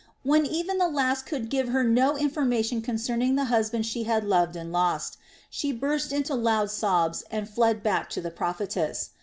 When 0.23 0.47
even 0.47 0.79
the 0.79 0.87
last 0.87 1.27
could 1.27 1.47
give 1.51 1.67
her 1.69 1.83
no 1.83 2.17
information 2.17 2.81
concerning 2.81 3.35
the 3.35 3.43
husband 3.53 3.85
she 3.85 4.05
had 4.05 4.23
loved 4.23 4.55
and 4.55 4.71
lost, 4.71 5.19
she 5.47 5.71
burst 5.71 6.11
into 6.11 6.33
loud 6.33 6.71
sobs 6.71 7.23
and 7.29 7.47
fled 7.47 7.83
back 7.83 8.09
to 8.17 8.21
the 8.21 8.31
prophetess. 8.31 9.11